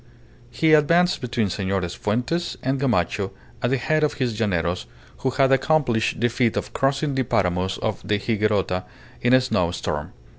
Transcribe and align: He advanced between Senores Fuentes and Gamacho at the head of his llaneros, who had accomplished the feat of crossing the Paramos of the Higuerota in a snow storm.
He 0.49 0.73
advanced 0.73 1.21
between 1.21 1.51
Senores 1.51 1.93
Fuentes 1.93 2.57
and 2.63 2.79
Gamacho 2.81 3.33
at 3.61 3.69
the 3.69 3.77
head 3.77 4.03
of 4.03 4.13
his 4.15 4.33
llaneros, 4.39 4.87
who 5.17 5.29
had 5.29 5.51
accomplished 5.51 6.19
the 6.19 6.27
feat 6.27 6.57
of 6.57 6.73
crossing 6.73 7.13
the 7.13 7.21
Paramos 7.23 7.77
of 7.83 8.01
the 8.03 8.17
Higuerota 8.17 8.83
in 9.21 9.33
a 9.33 9.41
snow 9.41 9.69
storm. 9.69 10.13